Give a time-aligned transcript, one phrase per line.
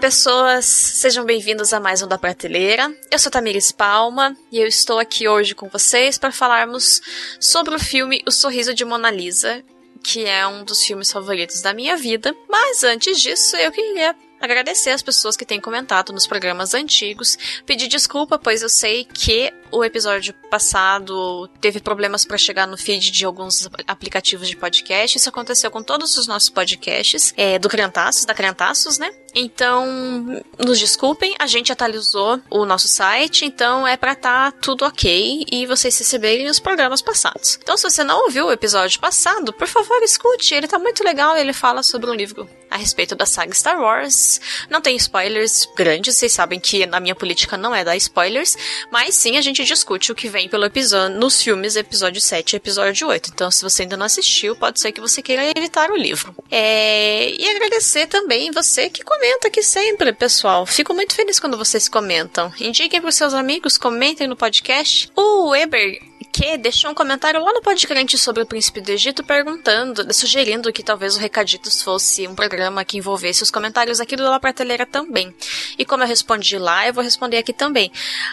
[0.00, 2.90] pessoas, sejam bem-vindos a mais um da Prateleira.
[3.10, 7.02] Eu sou Tamiris Palma e eu estou aqui hoje com vocês para falarmos
[7.38, 9.62] sobre o filme O Sorriso de Mona Lisa,
[10.02, 12.34] que é um dos filmes favoritos da minha vida.
[12.48, 17.36] Mas antes disso, eu queria agradecer as pessoas que têm comentado nos programas antigos,
[17.66, 23.10] pedir desculpa, pois eu sei que o episódio passado teve problemas para chegar no feed
[23.10, 25.16] de alguns aplicativos de podcast.
[25.16, 29.10] Isso aconteceu com todos os nossos podcasts é, do Criantaços, da Criantaços, né?
[29.34, 34.84] Então, nos desculpem, a gente atualizou o nosso site, então é para estar tá tudo
[34.84, 37.58] ok e vocês receberem os programas passados.
[37.62, 41.36] Então, se você não ouviu o episódio passado, por favor, escute, ele tá muito legal,
[41.36, 44.40] ele fala sobre um livro a respeito da saga Star Wars.
[44.68, 48.56] Não tem spoilers grandes, vocês sabem que na minha política não é dar spoilers,
[48.90, 52.52] mas sim a gente gente discute o que vem pelo episódio nos filmes episódio 7
[52.52, 53.30] e episódio 8.
[53.32, 56.34] Então, se você ainda não assistiu, pode ser que você queira evitar o livro.
[56.50, 57.30] É...
[57.30, 60.66] E agradecer também você que comenta aqui sempre, pessoal.
[60.66, 62.52] Fico muito feliz quando vocês comentam.
[62.58, 65.10] Indiquem para seus amigos, comentem no podcast.
[65.16, 66.09] O Weber
[66.40, 70.82] que deixou um comentário lá no podcast sobre o Príncipe do Egito perguntando, sugerindo que
[70.82, 75.34] talvez o Recaditos fosse um programa que envolvesse os comentários aqui do La Prateleira também.
[75.78, 77.92] E como eu respondi lá, eu vou responder aqui também.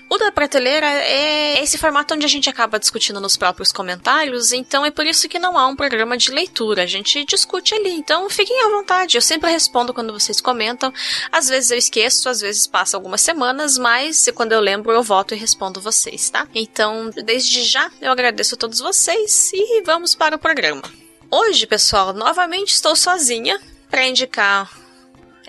[0.09, 4.85] O da Prateleira é esse formato onde a gente acaba discutindo nos próprios comentários, então
[4.85, 6.83] é por isso que não há um programa de leitura.
[6.83, 9.17] A gente discute ali, então fiquem à vontade.
[9.17, 10.94] Eu sempre respondo quando vocês comentam.
[11.30, 15.35] Às vezes eu esqueço, às vezes passa algumas semanas, mas quando eu lembro eu volto
[15.35, 16.47] e respondo vocês, tá?
[16.55, 20.84] Então, desde já eu agradeço a todos vocês e vamos para o programa.
[21.30, 23.59] Hoje, pessoal, novamente estou sozinha
[23.90, 24.72] para indicar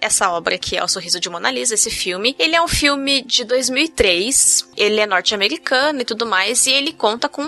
[0.01, 2.35] essa obra aqui é O Sorriso de Mona Lisa, esse filme.
[2.39, 7.29] Ele é um filme de 2003, ele é norte-americano e tudo mais, e ele conta
[7.29, 7.43] com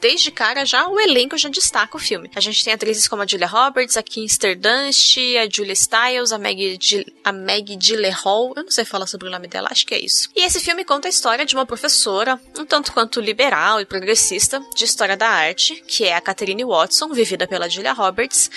[0.00, 2.30] desde cara já o elenco já destaca o filme.
[2.34, 6.38] A gente tem atrizes como a Julia Roberts, a Kirsten Dunst, a Julia Stiles, a
[6.38, 9.94] Maggie, G a Maggie Gyllenhaal, eu não sei falar sobre o nome dela, acho que
[9.94, 10.30] é isso.
[10.34, 14.62] E esse filme conta a história de uma professora, um tanto quanto liberal e progressista,
[14.74, 18.50] de história da arte, que é a Catherine Watson, vivida pela Julia Roberts,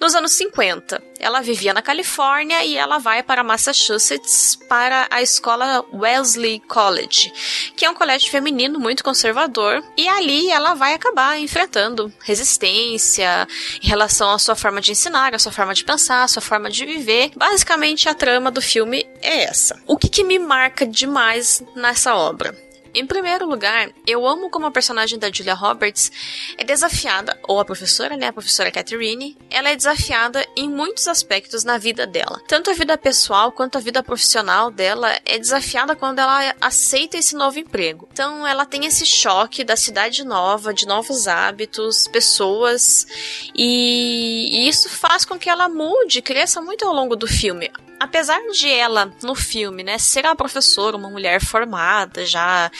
[0.00, 1.02] nos anos 50.
[1.20, 7.32] Ela vivia na Califórnia e ela vai para Massachusetts para a escola Wellesley College,
[7.76, 13.46] que é um colégio feminino muito conservador, e ali ela vai acabar enfrentando resistência
[13.82, 16.70] em relação à sua forma de ensinar, à sua forma de pensar, à sua forma
[16.70, 17.30] de viver.
[17.36, 19.80] Basicamente, a trama do filme é essa.
[19.86, 22.67] O que, que me marca demais nessa obra?
[22.94, 26.10] Em primeiro lugar, eu amo como a personagem da Julia Roberts
[26.56, 31.64] é desafiada, ou a professora, né, a professora Catherine, ela é desafiada em muitos aspectos
[31.64, 32.40] na vida dela.
[32.48, 37.34] Tanto a vida pessoal quanto a vida profissional dela é desafiada quando ela aceita esse
[37.34, 38.08] novo emprego.
[38.12, 43.06] Então, ela tem esse choque da cidade nova, de novos hábitos, pessoas,
[43.54, 48.40] e, e isso faz com que ela mude, cresça muito ao longo do filme apesar
[48.52, 52.70] de ela, no filme, né, ser uma professora, uma mulher formada, já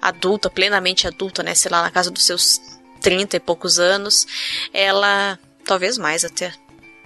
[0.00, 2.60] adulta, plenamente adulta, né, sei lá, na casa dos seus
[3.00, 4.26] 30 e poucos anos,
[4.72, 6.52] ela, talvez mais até,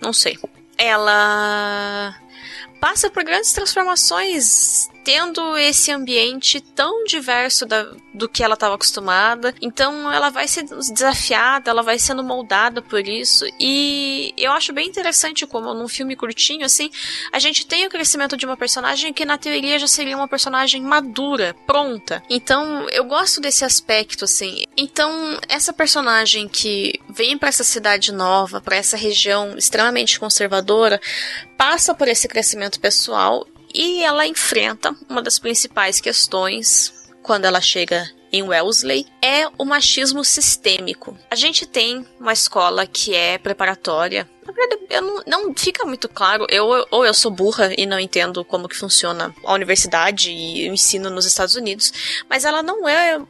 [0.00, 0.38] não sei,
[0.76, 2.14] ela
[2.80, 9.54] passa por grandes transformações tendo esse ambiente tão diverso da, do que ela estava acostumada.
[9.62, 13.46] Então ela vai ser desafiada, ela vai sendo moldada por isso.
[13.60, 16.90] E eu acho bem interessante como num filme curtinho, assim,
[17.32, 20.82] a gente tem o crescimento de uma personagem que na teoria já seria uma personagem
[20.82, 22.20] madura, pronta.
[22.28, 24.64] Então eu gosto desse aspecto, assim.
[24.76, 31.00] Então essa personagem que vem para essa cidade nova, para essa região extremamente conservadora,
[31.56, 33.46] passa por esse crescimento pessoal
[33.76, 40.24] e ela enfrenta uma das principais questões quando ela chega em Wellesley é o machismo
[40.24, 41.16] sistêmico.
[41.30, 44.28] A gente tem uma escola que é preparatória.
[44.88, 46.46] Eu não, não fica muito claro.
[46.48, 50.72] Eu, ou eu sou burra e não entendo como que funciona a universidade e o
[50.72, 51.92] ensino nos Estados Unidos,
[52.28, 53.20] mas ela não é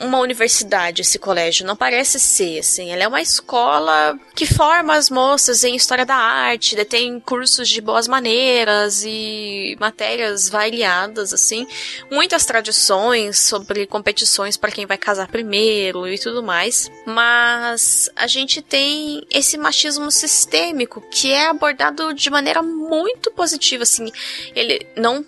[0.00, 2.92] uma universidade esse colégio, não parece ser, assim.
[2.92, 7.80] Ele é uma escola que forma as moças em história da arte, tem cursos de
[7.80, 11.66] boas maneiras e matérias variadas, assim.
[12.10, 16.90] Muitas tradições sobre competições para quem vai casar primeiro e tudo mais.
[17.06, 24.10] Mas a gente tem esse machismo sistêmico que é abordado de maneira muito positiva, assim.
[24.54, 25.24] Ele não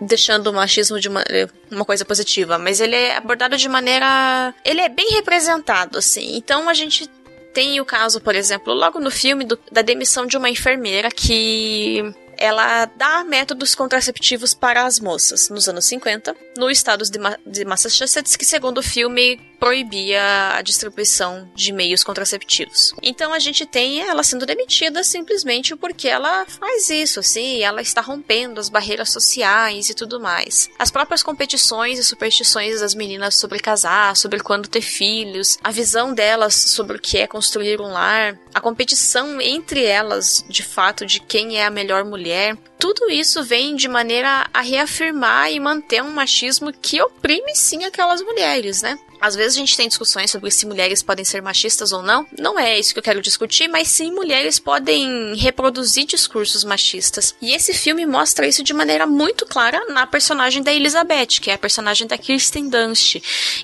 [0.00, 1.22] deixando o machismo de uma,
[1.70, 4.54] uma coisa positiva, mas ele é abordado de maneira.
[4.64, 6.36] Ele é bem representado, assim.
[6.36, 7.08] Então a gente
[7.52, 12.02] tem o caso, por exemplo, logo no filme do, da demissão de uma enfermeira que
[12.36, 17.64] ela dá métodos contraceptivos para as moças nos anos 50, no estado de, Ma de
[17.64, 22.94] Massachusetts, que segundo o filme proibia a distribuição de meios contraceptivos.
[23.02, 28.00] Então a gente tem ela sendo demitida simplesmente porque ela faz isso, assim, ela está
[28.00, 30.68] rompendo as barreiras sociais e tudo mais.
[30.78, 36.12] As próprias competições e superstições das meninas sobre casar, sobre quando ter filhos, a visão
[36.12, 41.20] delas sobre o que é construir um lar, a competição entre elas, de fato, de
[41.20, 46.10] quem é a melhor mulher, tudo isso vem de maneira a reafirmar e manter um
[46.10, 48.98] machismo que oprime sim aquelas mulheres, né?
[49.24, 52.26] Às vezes a gente tem discussões sobre se mulheres podem ser machistas ou não.
[52.38, 57.34] Não é isso que eu quero discutir, mas sim mulheres podem reproduzir discursos machistas.
[57.40, 61.54] E esse filme mostra isso de maneira muito clara na personagem da Elizabeth, que é
[61.54, 63.16] a personagem da Kirsten Dunst.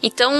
[0.03, 0.33] Então,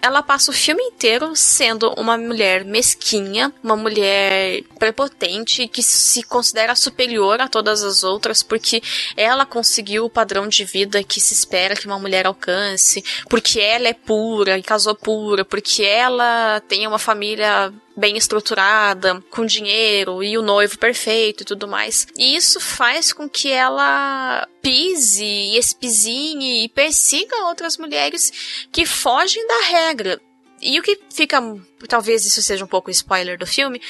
[0.00, 6.74] ela passa o filme inteiro sendo uma mulher mesquinha, uma mulher prepotente que se considera
[6.74, 8.82] superior a todas as outras porque
[9.16, 13.88] ela conseguiu o padrão de vida que se espera que uma mulher alcance, porque ela
[13.88, 20.38] é pura e casou pura, porque ela tem uma família bem estruturada, com dinheiro e
[20.38, 22.06] o noivo perfeito e tudo mais.
[22.16, 29.44] E isso faz com que ela pise e espizinhe e persiga outras mulheres que fogem
[29.46, 30.20] da regra.
[30.62, 31.40] E o que fica,
[31.88, 33.80] talvez isso seja um pouco spoiler do filme,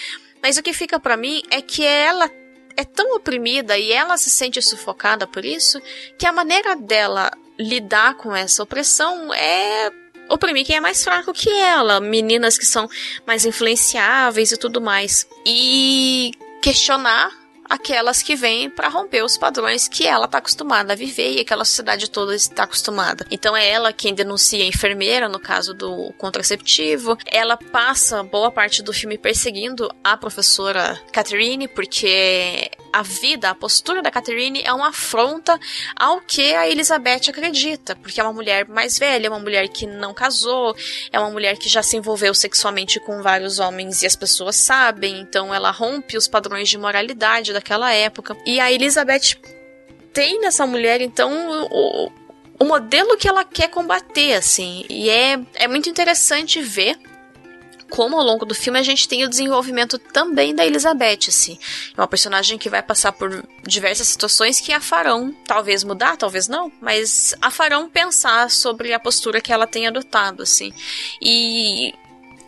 [0.42, 2.30] mas o que fica para mim é que ela
[2.76, 5.80] é tão oprimida e ela se sente sufocada por isso
[6.16, 9.90] que a maneira dela lidar com essa opressão é
[10.28, 12.88] oprimir quem é mais fraco que ela, meninas que são
[13.26, 15.26] mais influenciáveis e tudo mais.
[15.46, 17.30] E questionar
[17.68, 21.64] aquelas que vêm para romper os padrões que ela está acostumada a viver e aquela
[21.64, 23.26] sociedade toda está acostumada.
[23.30, 27.16] Então é ela quem denuncia a enfermeira no caso do contraceptivo.
[27.26, 32.67] Ela passa boa parte do filme perseguindo a professora Catherine porque
[32.98, 35.58] a vida, a postura da Catherine é uma afronta
[35.94, 39.86] ao que a Elizabeth acredita, porque é uma mulher mais velha, é uma mulher que
[39.86, 40.74] não casou,
[41.12, 45.20] é uma mulher que já se envolveu sexualmente com vários homens e as pessoas sabem,
[45.20, 48.36] então ela rompe os padrões de moralidade daquela época.
[48.44, 49.36] E a Elizabeth
[50.12, 51.30] tem nessa mulher, então,
[51.70, 52.10] o,
[52.58, 54.84] o modelo que ela quer combater, assim.
[54.88, 56.98] E é, é muito interessante ver
[57.90, 61.58] como ao longo do filme a gente tem o desenvolvimento também da Elizabeth, assim.
[61.96, 66.48] É uma personagem que vai passar por diversas situações que a farão talvez mudar, talvez
[66.48, 70.72] não, mas a farão pensar sobre a postura que ela tem adotado, assim.
[71.22, 71.94] E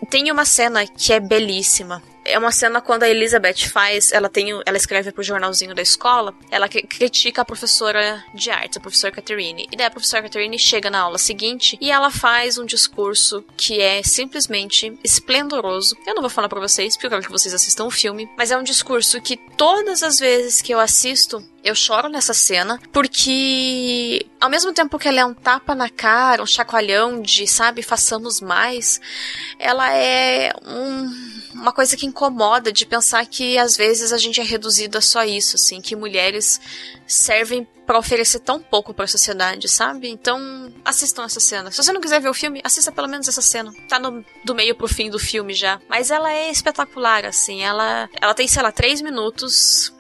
[0.09, 4.51] tem uma cena que é belíssima, é uma cena quando a Elizabeth faz, ela tem,
[4.65, 9.69] ela escreve pro jornalzinho da escola, ela critica a professora de arte, a professora Catherine.
[9.71, 13.81] E daí a professora Catherine chega na aula seguinte e ela faz um discurso que
[13.81, 15.97] é simplesmente esplendoroso.
[16.07, 18.51] Eu não vou falar para vocês, porque eu quero que vocês assistam o filme, mas
[18.51, 24.27] é um discurso que todas as vezes que eu assisto, eu choro nessa cena, porque
[24.41, 28.41] ao mesmo tempo que ela é um tapa na cara, um chacoalhão de, sabe, façamos
[28.41, 29.01] mais,
[29.59, 31.30] ela é um
[31.61, 35.23] uma coisa que incomoda de pensar que às vezes a gente é reduzido a só
[35.25, 36.59] isso, assim, que mulheres
[37.07, 40.09] servem para oferecer tão pouco para a sociedade, sabe?
[40.09, 41.71] Então, assistam essa cena.
[41.71, 43.73] Se você não quiser ver o filme, assista pelo menos essa cena.
[43.89, 45.81] Tá no, do meio pro fim do filme já.
[45.89, 47.63] Mas ela é espetacular, assim.
[47.63, 49.93] Ela, ela tem, sei lá, três minutos.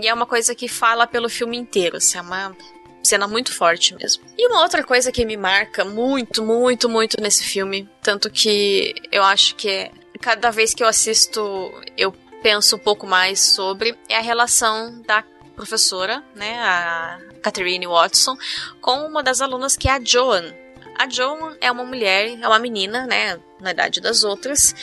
[0.00, 2.18] E é uma coisa que fala pelo filme inteiro, assim.
[2.18, 2.56] É uma
[3.02, 4.24] cena muito forte mesmo.
[4.38, 9.22] E uma outra coisa que me marca muito, muito, muito nesse filme, tanto que eu
[9.22, 9.90] acho que é
[10.20, 15.24] cada vez que eu assisto, eu penso um pouco mais sobre é a relação da
[15.56, 18.36] professora, né, a Catherine Watson,
[18.80, 20.52] com uma das alunas que é a Joan.
[20.98, 24.74] A Joan é uma mulher, é uma menina, né, na idade das outras,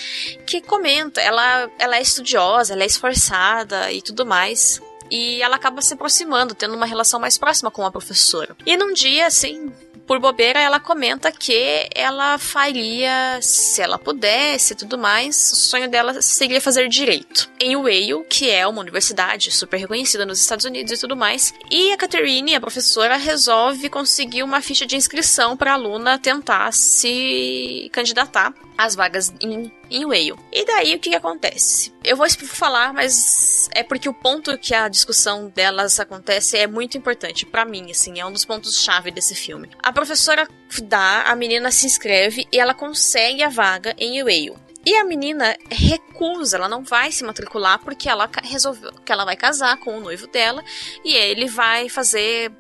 [0.46, 4.82] que comenta, ela, ela é estudiosa, ela é esforçada e tudo mais.
[5.10, 8.56] E ela acaba se aproximando, tendo uma relação mais próxima com a professora.
[8.66, 9.72] E num dia, assim,
[10.12, 15.90] por bobeira, ela comenta que ela faria, se ela pudesse e tudo mais, o sonho
[15.90, 17.50] dela seria fazer direito.
[17.58, 21.54] Em Yale, que é uma universidade super reconhecida nos Estados Unidos e tudo mais.
[21.72, 26.74] E a Catherine, a professora, resolve conseguir uma ficha de inscrição para a aluna tentar
[26.74, 30.36] se candidatar às vagas em em Whale.
[30.52, 31.94] E daí o que, que acontece?
[32.12, 36.98] Eu vou falar, mas é porque o ponto que a discussão delas acontece é muito
[36.98, 39.70] importante para mim, assim, é um dos pontos chave desse filme.
[39.82, 40.46] A professora
[40.84, 44.71] dá, a menina se inscreve e ela consegue a vaga em Whale.
[44.86, 49.36] E a menina recusa, ela não vai se matricular porque ela resolveu que ela vai
[49.36, 50.64] casar com o noivo dela
[51.06, 52.52] e ele vai fazer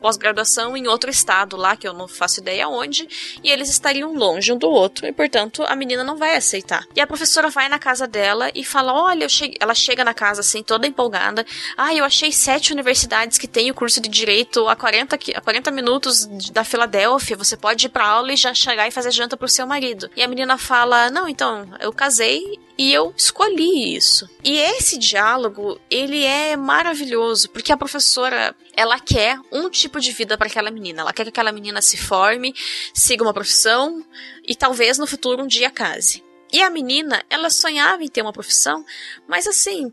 [0.00, 3.08] pós-graduação em outro estado lá, que eu não faço ideia onde,
[3.42, 6.86] e eles estariam longe um do outro e, portanto, a menina não vai aceitar.
[6.94, 9.26] E a professora vai na casa dela e fala: Olha,
[9.58, 11.44] ela chega na casa assim, toda empolgada.
[11.76, 15.70] Ah, eu achei sete universidades que têm o curso de direito a 40, a 40
[15.70, 17.36] minutos da Filadélfia.
[17.36, 20.10] Você pode ir pra aula e já chegar e fazer janta pro seu marido.
[20.16, 21.49] E a menina fala: Não, então,
[21.80, 24.28] eu casei e eu escolhi isso.
[24.42, 30.36] E esse diálogo, ele é maravilhoso, porque a professora, ela quer um tipo de vida
[30.38, 31.02] para aquela menina.
[31.02, 32.54] Ela quer que aquela menina se forme,
[32.94, 34.04] siga uma profissão
[34.46, 36.24] e talvez no futuro um dia case.
[36.52, 38.84] E a menina, ela sonhava em ter uma profissão,
[39.28, 39.92] mas assim,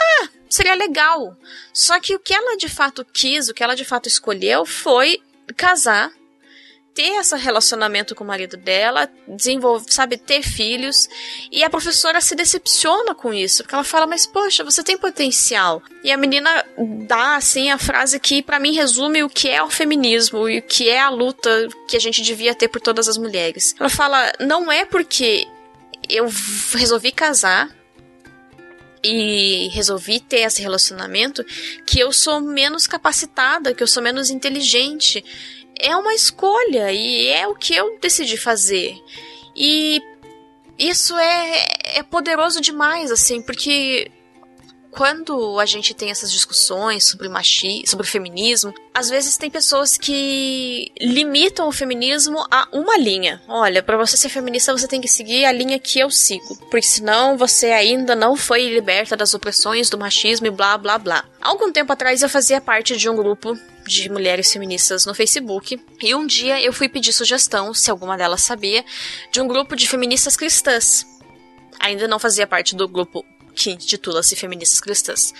[0.00, 1.36] ah, seria legal.
[1.72, 5.20] Só que o que ela de fato quis, o que ela de fato escolheu foi
[5.56, 6.12] casar
[6.94, 11.08] ter esse relacionamento com o marido dela, desenvolver, sabe, ter filhos.
[11.50, 15.82] E a professora se decepciona com isso, porque ela fala: "Mas poxa, você tem potencial".
[16.04, 16.64] E a menina
[17.06, 20.62] dá assim a frase que para mim resume o que é o feminismo e o
[20.62, 23.74] que é a luta que a gente devia ter por todas as mulheres.
[23.78, 25.46] Ela fala: "Não é porque
[26.08, 26.28] eu
[26.74, 27.70] resolvi casar
[29.02, 31.44] e resolvi ter esse relacionamento
[31.84, 35.24] que eu sou menos capacitada, que eu sou menos inteligente
[35.82, 38.96] é uma escolha e é o que eu decidi fazer.
[39.54, 40.00] E
[40.78, 44.10] isso é, é poderoso demais, assim, porque
[44.92, 50.92] quando a gente tem essas discussões sobre machismo, sobre feminismo, às vezes tem pessoas que
[51.00, 53.42] limitam o feminismo a uma linha.
[53.48, 56.82] Olha, para você ser feminista você tem que seguir a linha que eu sigo, porque
[56.82, 61.24] senão você ainda não foi liberta das opressões do machismo e blá blá blá.
[61.40, 66.14] Algum tempo atrás eu fazia parte de um grupo de mulheres feministas no Facebook e
[66.14, 68.84] um dia eu fui pedir sugestão, se alguma delas sabia,
[69.30, 71.06] de um grupo de feministas cristãs.
[71.78, 73.24] Ainda não fazia parte do grupo
[73.54, 75.34] que intitula-se Feministas Cristãs.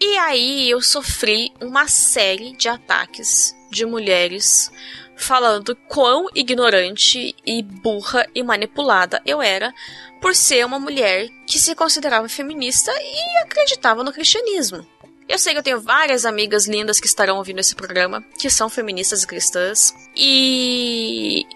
[0.00, 4.70] E aí eu sofri uma série de ataques de mulheres
[5.16, 9.72] falando quão ignorante e burra e manipulada eu era
[10.20, 14.86] por ser uma mulher que se considerava feminista e acreditava no cristianismo.
[15.28, 18.68] Eu sei que eu tenho várias amigas lindas que estarão ouvindo esse programa, que são
[18.68, 21.46] feministas e cristãs, e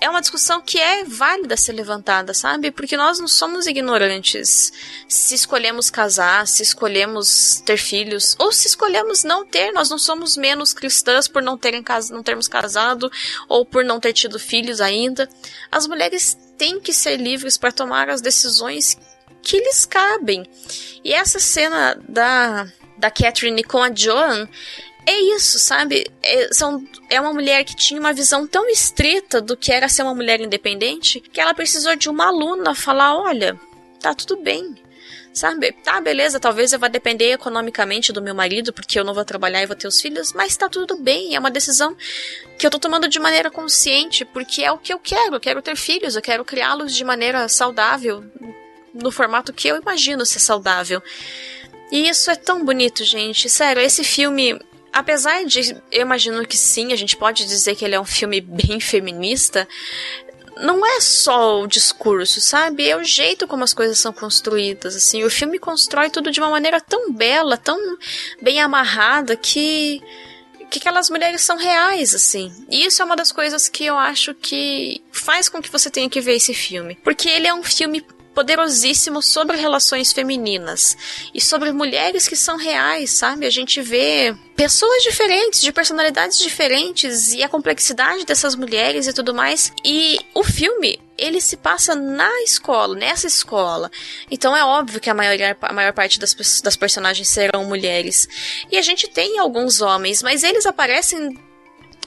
[0.00, 2.70] é uma discussão que é válida ser levantada, sabe?
[2.70, 4.72] Porque nós não somos ignorantes.
[5.08, 10.36] Se escolhemos casar, se escolhemos ter filhos, ou se escolhemos não ter, nós não somos
[10.36, 13.10] menos cristãs por não, terem, não termos casado
[13.48, 15.28] ou por não ter tido filhos ainda.
[15.70, 18.96] As mulheres têm que ser livres para tomar as decisões
[19.42, 20.48] que lhes cabem.
[21.04, 24.48] E essa cena da, da Catherine com a Joan
[25.08, 26.06] é isso, sabe?
[26.22, 30.02] É, são, é uma mulher que tinha uma visão tão estrita do que era ser
[30.02, 33.58] uma mulher independente que ela precisou de uma aluna falar: olha,
[34.00, 34.74] tá tudo bem.
[35.32, 35.70] Sabe?
[35.84, 39.62] Tá, beleza, talvez eu vá depender economicamente do meu marido, porque eu não vou trabalhar
[39.62, 41.96] e vou ter os filhos, mas tá tudo bem, é uma decisão
[42.58, 45.62] que eu tô tomando de maneira consciente, porque é o que eu quero, eu quero
[45.62, 48.24] ter filhos, eu quero criá-los de maneira saudável,
[48.92, 51.00] no formato que eu imagino ser saudável.
[51.90, 53.48] E isso é tão bonito, gente.
[53.48, 54.60] Sério, esse filme
[54.92, 58.40] apesar de eu imagino que sim, a gente pode dizer que ele é um filme
[58.40, 59.68] bem feminista,
[60.60, 62.88] não é só o discurso, sabe?
[62.88, 65.22] É o jeito como as coisas são construídas, assim.
[65.22, 67.78] O filme constrói tudo de uma maneira tão bela, tão
[68.42, 70.02] bem amarrada que
[70.70, 72.52] que aquelas mulheres são reais, assim.
[72.70, 76.10] E isso é uma das coisas que eu acho que faz com que você tenha
[76.10, 76.98] que ver esse filme.
[77.02, 78.04] Porque ele é um filme
[78.38, 80.96] poderosíssimo sobre relações femininas
[81.34, 83.44] e sobre mulheres que são reais, sabe?
[83.44, 89.34] A gente vê pessoas diferentes, de personalidades diferentes e a complexidade dessas mulheres e tudo
[89.34, 89.72] mais.
[89.84, 93.90] E o filme ele se passa na escola, nessa escola.
[94.30, 98.28] Então é óbvio que a, maioria, a maior parte das, das personagens serão mulheres.
[98.70, 101.36] E a gente tem alguns homens, mas eles aparecem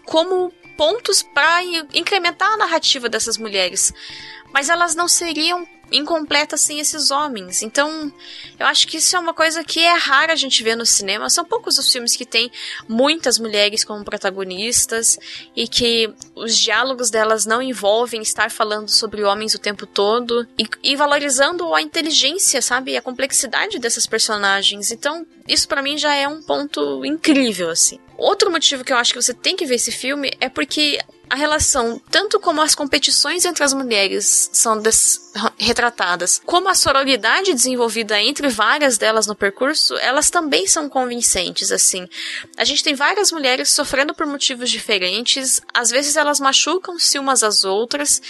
[0.05, 1.61] como pontos para
[1.93, 3.93] incrementar a narrativa dessas mulheres.
[4.53, 7.61] Mas elas não seriam incompleta sem esses homens.
[7.61, 8.11] Então,
[8.57, 11.29] eu acho que isso é uma coisa que é rara a gente ver no cinema.
[11.29, 12.51] São poucos os filmes que têm
[12.87, 15.19] muitas mulheres como protagonistas
[15.55, 20.65] e que os diálogos delas não envolvem estar falando sobre homens o tempo todo e,
[20.81, 24.91] e valorizando a inteligência, sabe, e a complexidade dessas personagens.
[24.91, 27.99] Então, isso para mim já é um ponto incrível assim.
[28.21, 31.35] Outro motivo que eu acho que você tem que ver esse filme é porque a
[31.35, 34.79] relação, tanto como as competições entre as mulheres são
[35.57, 42.07] retratadas, como a sororidade desenvolvida entre várias delas no percurso, elas também são convincentes, assim.
[42.55, 47.63] A gente tem várias mulheres sofrendo por motivos diferentes, às vezes elas machucam-se umas às
[47.63, 48.21] outras,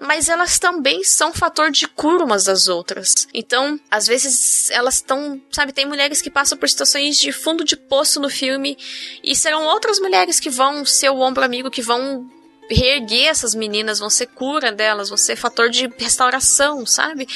[0.00, 3.26] mas elas também são fator de cura umas das outras.
[3.32, 7.76] Então, às vezes elas estão, sabe, tem mulheres que passam por situações de fundo de
[7.76, 8.76] poço no filme
[9.22, 12.28] e serão outras mulheres que vão ser o ombro amigo que vão
[12.68, 17.26] reerguer essas meninas, vão ser cura delas, vão ser fator de restauração, sabe?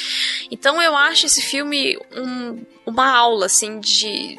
[0.49, 4.37] Então eu acho esse filme um, uma aula, assim, de.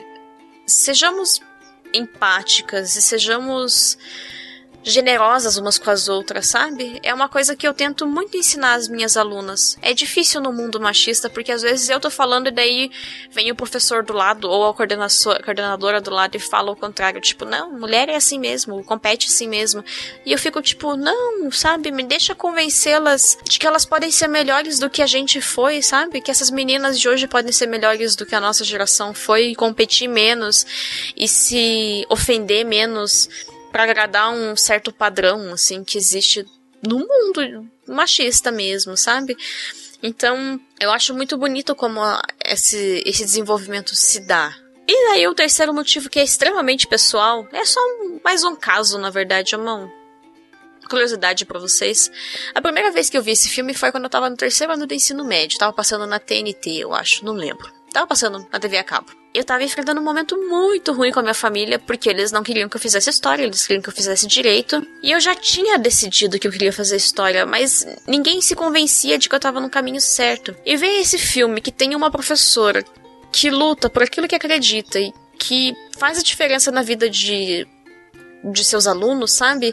[0.66, 1.40] Sejamos
[1.92, 3.98] empáticas e sejamos
[4.82, 6.98] generosas umas com as outras, sabe?
[7.02, 9.76] É uma coisa que eu tento muito ensinar às minhas alunas.
[9.80, 12.90] É difícil no mundo machista, porque às vezes eu tô falando e daí
[13.30, 17.44] vem o professor do lado ou a coordenadora do lado e fala o contrário, tipo,
[17.44, 19.84] não, mulher é assim mesmo, compete assim mesmo.
[20.26, 21.90] E eu fico tipo, não, sabe?
[21.90, 26.20] Me deixa convencê-las de que elas podem ser melhores do que a gente foi, sabe?
[26.20, 30.08] Que essas meninas de hoje podem ser melhores do que a nossa geração foi competir
[30.08, 30.66] menos
[31.16, 33.28] e se ofender menos
[33.72, 36.44] para agradar um certo padrão, assim, que existe
[36.86, 39.36] no mundo machista mesmo, sabe?
[40.02, 42.00] Então, eu acho muito bonito como
[42.44, 44.54] esse, esse desenvolvimento se dá.
[44.86, 47.80] E aí, o terceiro motivo, que é extremamente pessoal, é só
[48.22, 49.90] mais um caso, na verdade, é uma
[50.90, 52.10] curiosidade para vocês.
[52.54, 54.86] A primeira vez que eu vi esse filme foi quando eu tava no terceiro ano
[54.86, 55.58] do ensino médio.
[55.58, 57.72] Tava passando na TNT, eu acho, não lembro.
[57.92, 61.22] Tava passando na TV a cabo eu tava enfrentando um momento muito ruim com a
[61.22, 64.26] minha família, porque eles não queriam que eu fizesse história, eles queriam que eu fizesse
[64.26, 64.86] direito.
[65.02, 69.28] E eu já tinha decidido que eu queria fazer história, mas ninguém se convencia de
[69.28, 70.54] que eu tava no caminho certo.
[70.66, 72.84] E ver esse filme que tem uma professora
[73.32, 77.66] que luta por aquilo que acredita e que faz a diferença na vida de
[78.44, 79.72] de seus alunos, sabe?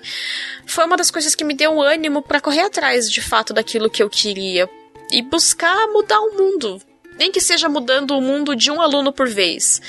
[0.67, 4.03] Foi uma das coisas que me deu ânimo para correr atrás de fato daquilo que
[4.03, 4.69] eu queria
[5.11, 6.79] e buscar mudar o mundo,
[7.19, 9.81] nem que seja mudando o mundo de um aluno por vez.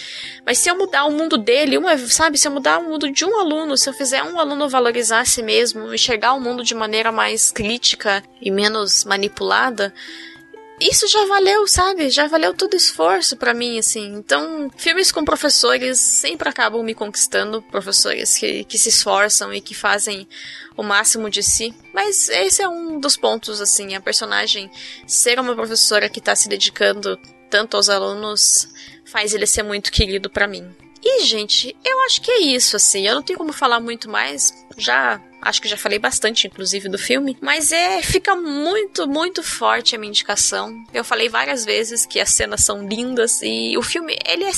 [0.44, 3.24] Mas se eu mudar o mundo dele, uma, sabe, se eu mudar o mundo de
[3.24, 6.74] um aluno, se eu fizer um aluno valorizar a si mesmo, enxergar o mundo de
[6.74, 9.94] maneira mais crítica e menos manipulada,
[10.80, 12.08] isso já valeu, sabe?
[12.08, 14.14] Já valeu todo esforço para mim, assim.
[14.14, 19.74] Então, filmes com professores sempre acabam me conquistando, professores que, que se esforçam e que
[19.74, 20.26] fazem
[20.76, 21.74] o máximo de si.
[21.92, 24.70] Mas esse é um dos pontos, assim, a personagem
[25.06, 27.18] ser uma professora que tá se dedicando
[27.50, 28.68] tanto aos alunos
[29.04, 30.74] faz ele ser muito querido para mim.
[31.02, 33.06] E, gente, eu acho que é isso, assim.
[33.06, 34.52] Eu não tenho como falar muito mais.
[34.76, 37.36] Já acho que já falei bastante, inclusive, do filme.
[37.40, 38.02] Mas é.
[38.02, 40.84] Fica muito, muito forte a minha indicação.
[40.92, 43.40] Eu falei várias vezes que as cenas são lindas.
[43.42, 44.52] E o filme, ele é,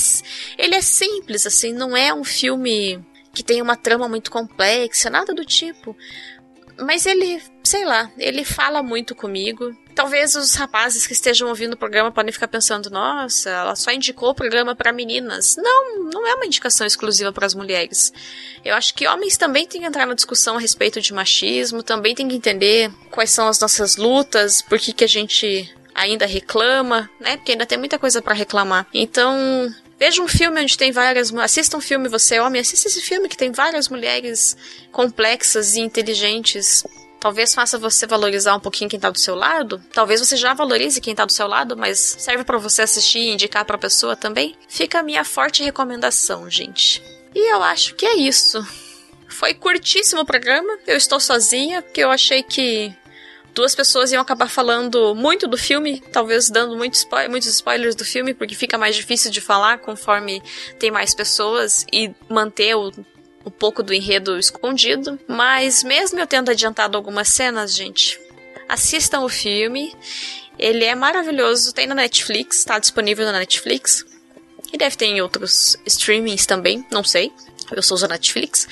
[0.57, 1.71] ele é simples, assim.
[1.71, 2.99] Não é um filme
[3.33, 5.97] que tem uma trama muito complexa, nada do tipo.
[6.77, 9.75] Mas ele, sei lá, ele fala muito comigo.
[9.95, 14.29] Talvez os rapazes que estejam ouvindo o programa podem ficar pensando: nossa, ela só indicou
[14.29, 15.55] o programa para meninas.
[15.57, 18.11] Não, não é uma indicação exclusiva para as mulheres.
[18.65, 22.15] Eu acho que homens também têm que entrar na discussão a respeito de machismo, também
[22.15, 27.09] têm que entender quais são as nossas lutas, por que, que a gente ainda reclama,
[27.19, 27.37] né?
[27.37, 28.87] Porque ainda tem muita coisa para reclamar.
[28.93, 31.33] Então, Veja um filme onde tem várias.
[31.33, 34.57] Assista um filme, você é homem, assista esse filme que tem várias mulheres
[34.91, 36.83] complexas e inteligentes.
[37.19, 39.81] Talvez faça você valorizar um pouquinho quem tá do seu lado.
[39.93, 43.31] Talvez você já valorize quem tá do seu lado, mas serve para você assistir e
[43.31, 44.55] indicar pra pessoa também.
[44.67, 47.01] Fica a minha forte recomendação, gente.
[47.33, 48.61] E eu acho que é isso.
[49.29, 50.77] Foi curtíssimo o programa.
[50.85, 52.93] Eu estou sozinha, porque eu achei que
[53.53, 56.97] duas pessoas iam acabar falando muito do filme, talvez dando muito
[57.29, 60.41] muitos spoilers do filme, porque fica mais difícil de falar conforme
[60.79, 62.91] tem mais pessoas e manter o,
[63.45, 65.19] o pouco do enredo escondido.
[65.27, 68.19] Mas mesmo eu tendo adiantado algumas cenas, gente,
[68.67, 69.95] assistam o filme.
[70.57, 74.05] Ele é maravilhoso, tem na Netflix, está disponível na Netflix.
[74.71, 77.31] E deve ter em outros streamings também, não sei.
[77.71, 78.67] Eu sou da Netflix.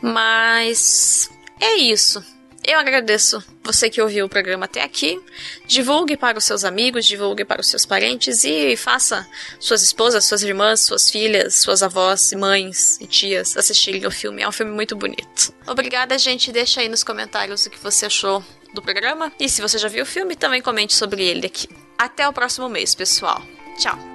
[0.00, 2.24] Mas é isso.
[2.66, 5.20] Eu agradeço você que ouviu o programa até aqui.
[5.66, 9.26] Divulgue para os seus amigos, divulgue para os seus parentes e faça
[9.60, 14.42] suas esposas, suas irmãs, suas filhas, suas avós, mães e tias assistirem o filme.
[14.42, 15.52] É um filme muito bonito.
[15.66, 16.50] Obrigada, gente.
[16.50, 19.30] Deixa aí nos comentários o que você achou do programa.
[19.38, 21.68] E se você já viu o filme, também comente sobre ele aqui.
[21.98, 23.42] Até o próximo mês, pessoal.
[23.78, 24.13] Tchau.